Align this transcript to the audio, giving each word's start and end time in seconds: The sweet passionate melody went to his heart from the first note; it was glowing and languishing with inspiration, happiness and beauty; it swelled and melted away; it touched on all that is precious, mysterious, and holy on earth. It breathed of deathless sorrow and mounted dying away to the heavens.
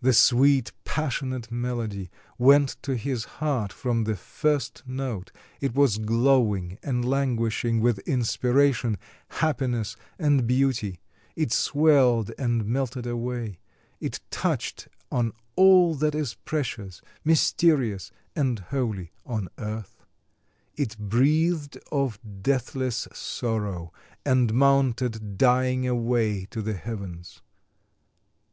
The 0.00 0.12
sweet 0.12 0.70
passionate 0.84 1.50
melody 1.50 2.08
went 2.38 2.76
to 2.82 2.94
his 2.94 3.24
heart 3.42 3.72
from 3.72 4.04
the 4.04 4.14
first 4.14 4.84
note; 4.86 5.32
it 5.60 5.74
was 5.74 5.98
glowing 5.98 6.78
and 6.84 7.04
languishing 7.04 7.80
with 7.80 7.98
inspiration, 8.06 8.96
happiness 9.30 9.96
and 10.20 10.46
beauty; 10.46 11.00
it 11.34 11.50
swelled 11.50 12.30
and 12.38 12.64
melted 12.64 13.08
away; 13.08 13.58
it 13.98 14.20
touched 14.30 14.86
on 15.10 15.32
all 15.56 15.96
that 15.96 16.14
is 16.14 16.34
precious, 16.44 17.02
mysterious, 17.24 18.12
and 18.36 18.60
holy 18.70 19.10
on 19.24 19.48
earth. 19.58 20.04
It 20.76 20.96
breathed 20.96 21.76
of 21.90 22.20
deathless 22.40 23.08
sorrow 23.12 23.92
and 24.24 24.54
mounted 24.54 25.36
dying 25.36 25.88
away 25.88 26.44
to 26.52 26.62
the 26.62 26.74
heavens. 26.74 27.42